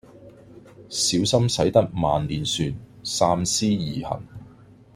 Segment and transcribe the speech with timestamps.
[0.89, 4.27] 小心駛得萬年船三思而行